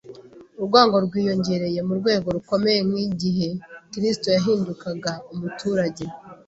[0.59, 3.47] urwango rwiyongereye ku rwego rukomeye nk’igihe
[3.91, 6.05] Kristo yahindukaga umuturage